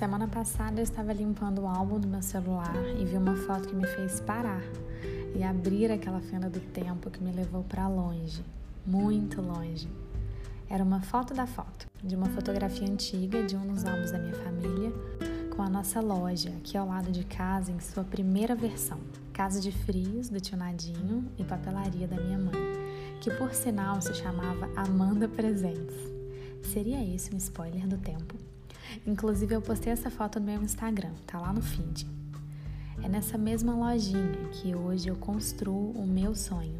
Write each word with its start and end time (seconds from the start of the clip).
Semana 0.00 0.26
passada 0.26 0.80
eu 0.80 0.82
estava 0.82 1.12
limpando 1.12 1.60
o 1.60 1.68
álbum 1.68 2.00
do 2.00 2.08
meu 2.08 2.22
celular 2.22 2.74
e 2.98 3.04
vi 3.04 3.18
uma 3.18 3.36
foto 3.36 3.68
que 3.68 3.74
me 3.74 3.86
fez 3.86 4.18
parar 4.18 4.62
e 5.36 5.42
abrir 5.44 5.92
aquela 5.92 6.22
fenda 6.22 6.48
do 6.48 6.58
tempo 6.58 7.10
que 7.10 7.22
me 7.22 7.30
levou 7.30 7.62
para 7.64 7.86
longe, 7.86 8.42
muito 8.86 9.42
longe. 9.42 9.90
Era 10.70 10.82
uma 10.82 11.02
foto 11.02 11.34
da 11.34 11.46
foto, 11.46 11.86
de 12.02 12.16
uma 12.16 12.30
fotografia 12.30 12.88
antiga 12.88 13.42
de 13.42 13.54
um 13.54 13.66
dos 13.66 13.84
álbuns 13.84 14.10
da 14.10 14.18
minha 14.18 14.32
família, 14.36 14.90
com 15.54 15.60
a 15.60 15.68
nossa 15.68 16.00
loja 16.00 16.48
aqui 16.48 16.78
ao 16.78 16.88
lado 16.88 17.12
de 17.12 17.22
casa 17.26 17.70
em 17.70 17.78
sua 17.78 18.02
primeira 18.02 18.54
versão, 18.54 19.00
Casa 19.34 19.60
de 19.60 19.70
Frios 19.70 20.30
do 20.30 20.40
tio 20.40 20.56
Nadinho 20.56 21.30
e 21.36 21.44
papelaria 21.44 22.08
da 22.08 22.16
minha 22.16 22.38
mãe, 22.38 22.54
que 23.20 23.30
por 23.32 23.52
sinal 23.52 24.00
se 24.00 24.14
chamava 24.14 24.66
Amanda 24.74 25.28
Presentes. 25.28 25.94
Seria 26.72 27.04
esse 27.04 27.34
um 27.34 27.36
spoiler 27.36 27.86
do 27.86 27.98
tempo? 27.98 28.34
Inclusive 29.06 29.54
eu 29.54 29.62
postei 29.62 29.92
essa 29.92 30.10
foto 30.10 30.38
no 30.40 30.46
meu 30.46 30.62
Instagram, 30.62 31.12
tá 31.26 31.38
lá 31.38 31.52
no 31.52 31.62
feed. 31.62 32.06
É 33.02 33.08
nessa 33.08 33.38
mesma 33.38 33.74
lojinha 33.74 34.48
que 34.52 34.74
hoje 34.74 35.08
eu 35.08 35.16
construo 35.16 35.90
o 35.92 36.06
meu 36.06 36.34
sonho. 36.34 36.78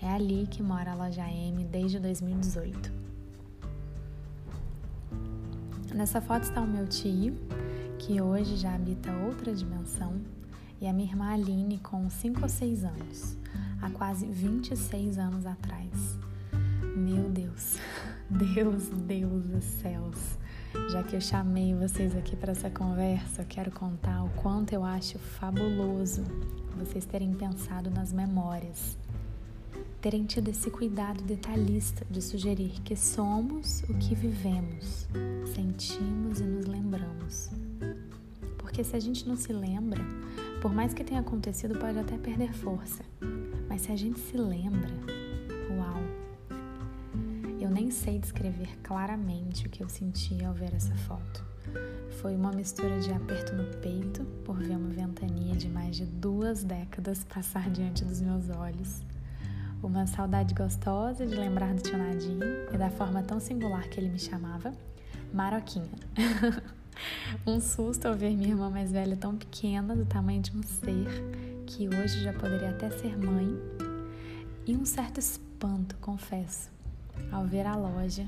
É 0.00 0.08
ali 0.08 0.46
que 0.46 0.62
mora 0.62 0.92
a 0.92 0.94
loja 0.94 1.28
M 1.28 1.64
desde 1.64 1.98
2018. 1.98 2.92
Nessa 5.92 6.20
foto 6.20 6.44
está 6.44 6.60
o 6.60 6.66
meu 6.66 6.86
tio, 6.86 7.34
que 7.98 8.20
hoje 8.20 8.56
já 8.56 8.74
habita 8.74 9.10
outra 9.12 9.52
dimensão, 9.52 10.20
e 10.80 10.86
a 10.86 10.92
minha 10.92 11.10
irmã 11.10 11.32
Aline 11.32 11.78
com 11.78 12.08
5 12.08 12.40
ou 12.42 12.48
6 12.48 12.84
anos, 12.84 13.36
há 13.82 13.90
quase 13.90 14.26
26 14.26 15.18
anos 15.18 15.44
atrás. 15.44 16.18
Meu 16.94 17.28
Deus, 17.28 17.78
Deus, 18.30 18.88
Deus 18.88 19.44
dos 19.44 19.64
céus. 19.64 20.38
Já 20.90 21.02
que 21.02 21.16
eu 21.16 21.20
chamei 21.20 21.74
vocês 21.74 22.14
aqui 22.14 22.36
para 22.36 22.52
essa 22.52 22.68
conversa, 22.68 23.42
eu 23.42 23.46
quero 23.46 23.70
contar 23.70 24.22
o 24.22 24.28
quanto 24.30 24.72
eu 24.72 24.84
acho 24.84 25.18
fabuloso 25.18 26.22
vocês 26.78 27.04
terem 27.04 27.32
pensado 27.32 27.90
nas 27.90 28.12
memórias, 28.12 28.96
terem 30.00 30.24
tido 30.24 30.48
esse 30.48 30.70
cuidado 30.70 31.24
detalhista 31.24 32.06
de 32.08 32.22
sugerir 32.22 32.80
que 32.84 32.94
somos 32.94 33.82
o 33.88 33.94
que 33.94 34.14
vivemos, 34.14 35.08
sentimos 35.54 36.40
e 36.40 36.44
nos 36.44 36.66
lembramos. 36.66 37.50
Porque 38.58 38.84
se 38.84 38.94
a 38.94 39.00
gente 39.00 39.26
não 39.26 39.36
se 39.36 39.52
lembra, 39.52 40.04
por 40.60 40.72
mais 40.72 40.94
que 40.94 41.02
tenha 41.02 41.20
acontecido, 41.20 41.78
pode 41.78 41.98
até 41.98 42.16
perder 42.16 42.52
força. 42.52 43.02
Mas 43.68 43.82
se 43.82 43.92
a 43.92 43.96
gente 43.96 44.20
se 44.20 44.36
lembra, 44.36 44.90
uau! 45.70 46.07
Eu 47.68 47.74
nem 47.74 47.90
sei 47.90 48.18
descrever 48.18 48.78
claramente 48.82 49.66
o 49.66 49.68
que 49.68 49.82
eu 49.82 49.90
senti 49.90 50.42
ao 50.42 50.54
ver 50.54 50.72
essa 50.72 50.94
foto. 50.96 51.44
Foi 52.18 52.34
uma 52.34 52.50
mistura 52.50 52.98
de 52.98 53.12
aperto 53.12 53.54
no 53.54 53.64
peito 53.76 54.24
por 54.42 54.56
ver 54.56 54.74
uma 54.74 54.88
ventania 54.88 55.54
de 55.54 55.68
mais 55.68 55.94
de 55.94 56.06
duas 56.06 56.64
décadas 56.64 57.24
passar 57.24 57.68
diante 57.68 58.06
dos 58.06 58.22
meus 58.22 58.48
olhos. 58.48 59.02
Uma 59.82 60.06
saudade 60.06 60.54
gostosa 60.54 61.26
de 61.26 61.34
lembrar 61.34 61.74
do 61.74 61.82
tio 61.82 61.98
Nadinho 61.98 62.42
e 62.72 62.78
da 62.78 62.88
forma 62.88 63.22
tão 63.22 63.38
singular 63.38 63.86
que 63.90 64.00
ele 64.00 64.08
me 64.08 64.18
chamava, 64.18 64.72
Maroquinha. 65.30 65.90
um 67.46 67.60
susto 67.60 68.08
ao 68.08 68.14
ver 68.14 68.34
minha 68.34 68.48
irmã 68.48 68.70
mais 68.70 68.90
velha 68.90 69.14
tão 69.14 69.36
pequena, 69.36 69.94
do 69.94 70.06
tamanho 70.06 70.40
de 70.40 70.56
um 70.56 70.62
ser, 70.62 71.06
que 71.66 71.86
hoje 71.86 72.22
já 72.22 72.32
poderia 72.32 72.70
até 72.70 72.88
ser 72.88 73.14
mãe, 73.18 73.46
e 74.66 74.74
um 74.74 74.86
certo 74.86 75.20
espanto, 75.20 75.98
confesso, 75.98 76.77
ao 77.30 77.44
ver 77.44 77.66
a 77.66 77.76
loja, 77.76 78.26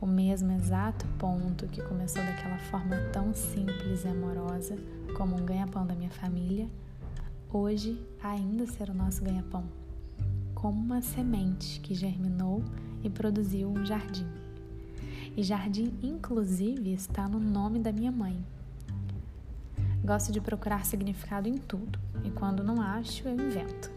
o 0.00 0.06
mesmo 0.06 0.50
exato 0.52 1.06
ponto 1.18 1.68
que 1.68 1.80
começou 1.82 2.22
daquela 2.24 2.58
forma 2.58 2.96
tão 3.12 3.32
simples 3.32 4.04
e 4.04 4.08
amorosa 4.08 4.76
como 5.16 5.36
um 5.36 5.44
ganha-pão 5.44 5.86
da 5.86 5.94
minha 5.94 6.10
família, 6.10 6.66
hoje 7.52 8.00
ainda 8.22 8.66
ser 8.66 8.90
o 8.90 8.94
nosso 8.94 9.22
ganha-pão, 9.22 9.64
como 10.54 10.80
uma 10.80 11.00
semente 11.02 11.78
que 11.80 11.94
germinou 11.94 12.64
e 13.04 13.10
produziu 13.10 13.68
um 13.68 13.84
jardim. 13.84 14.26
E 15.36 15.42
jardim, 15.42 15.94
inclusive, 16.02 16.92
está 16.92 17.28
no 17.28 17.38
nome 17.38 17.78
da 17.78 17.92
minha 17.92 18.12
mãe. 18.12 18.36
Gosto 20.04 20.32
de 20.32 20.40
procurar 20.40 20.84
significado 20.84 21.48
em 21.48 21.56
tudo, 21.56 21.98
e 22.24 22.30
quando 22.30 22.64
não 22.64 22.82
acho, 22.82 23.28
eu 23.28 23.34
invento. 23.34 23.90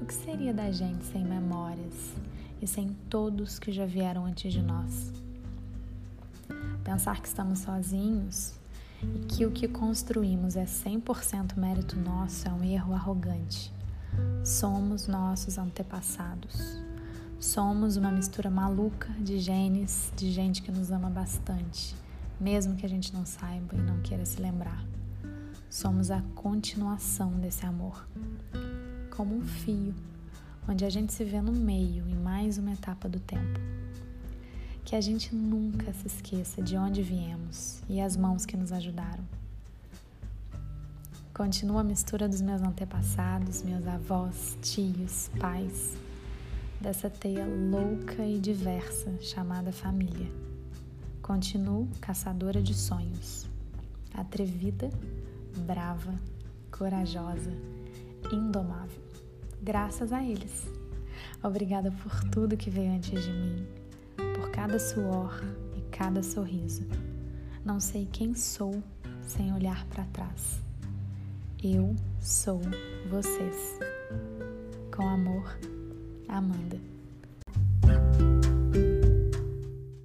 O 0.00 0.06
que 0.06 0.14
seria 0.14 0.54
da 0.54 0.70
gente 0.70 1.04
sem 1.04 1.24
memórias, 1.24 2.14
e 2.60 2.66
sem 2.66 2.88
todos 3.08 3.58
que 3.58 3.72
já 3.72 3.86
vieram 3.86 4.24
antes 4.24 4.52
de 4.52 4.62
nós. 4.62 5.12
Pensar 6.84 7.20
que 7.20 7.28
estamos 7.28 7.60
sozinhos 7.60 8.54
e 9.02 9.26
que 9.26 9.46
o 9.46 9.50
que 9.50 9.68
construímos 9.68 10.56
é 10.56 10.64
100% 10.64 11.56
mérito 11.56 11.96
nosso 11.96 12.48
é 12.48 12.52
um 12.52 12.64
erro 12.64 12.94
arrogante. 12.94 13.72
Somos 14.44 15.06
nossos 15.06 15.58
antepassados. 15.58 16.80
Somos 17.38 17.96
uma 17.96 18.10
mistura 18.10 18.50
maluca 18.50 19.08
de 19.20 19.38
genes 19.38 20.12
de 20.16 20.32
gente 20.32 20.60
que 20.60 20.72
nos 20.72 20.90
ama 20.90 21.08
bastante, 21.08 21.94
mesmo 22.40 22.74
que 22.74 22.84
a 22.84 22.88
gente 22.88 23.14
não 23.14 23.24
saiba 23.24 23.76
e 23.76 23.78
não 23.78 24.00
queira 24.00 24.26
se 24.26 24.40
lembrar. 24.40 24.84
Somos 25.70 26.10
a 26.10 26.20
continuação 26.34 27.30
desse 27.32 27.64
amor, 27.64 28.08
como 29.10 29.36
um 29.36 29.44
fio 29.44 29.94
onde 30.68 30.84
a 30.84 30.90
gente 30.90 31.14
se 31.14 31.24
vê 31.24 31.40
no 31.40 31.52
meio, 31.52 32.06
em 32.06 32.14
mais 32.14 32.58
uma 32.58 32.72
etapa 32.72 33.08
do 33.08 33.18
tempo. 33.18 33.58
Que 34.84 34.94
a 34.94 35.00
gente 35.00 35.34
nunca 35.34 35.92
se 35.94 36.06
esqueça 36.06 36.60
de 36.60 36.76
onde 36.76 37.02
viemos 37.02 37.82
e 37.88 38.00
as 38.00 38.16
mãos 38.16 38.44
que 38.44 38.56
nos 38.56 38.70
ajudaram. 38.70 39.24
Continua 41.32 41.80
a 41.80 41.84
mistura 41.84 42.28
dos 42.28 42.42
meus 42.42 42.60
antepassados, 42.60 43.62
meus 43.62 43.86
avós, 43.86 44.58
tios, 44.60 45.30
pais, 45.38 45.96
dessa 46.80 47.08
teia 47.08 47.46
louca 47.46 48.26
e 48.26 48.38
diversa 48.38 49.10
chamada 49.22 49.72
família. 49.72 50.30
Continuo 51.22 51.88
caçadora 52.00 52.60
de 52.60 52.74
sonhos, 52.74 53.46
atrevida, 54.14 54.90
brava, 55.66 56.14
corajosa, 56.70 57.52
indomável 58.32 59.07
graças 59.62 60.12
a 60.12 60.22
eles. 60.22 60.66
Obrigada 61.42 61.90
por 61.90 62.24
tudo 62.30 62.56
que 62.56 62.70
veio 62.70 62.92
antes 62.92 63.22
de 63.22 63.30
mim, 63.30 63.66
por 64.34 64.50
cada 64.50 64.78
suor 64.78 65.42
e 65.76 65.80
cada 65.90 66.22
sorriso. 66.22 66.86
Não 67.64 67.80
sei 67.80 68.08
quem 68.10 68.34
sou 68.34 68.82
sem 69.26 69.52
olhar 69.52 69.84
para 69.86 70.04
trás. 70.04 70.60
Eu 71.62 71.94
sou 72.20 72.60
vocês. 73.10 73.78
Com 74.94 75.08
amor, 75.08 75.58
Amanda. 76.28 76.97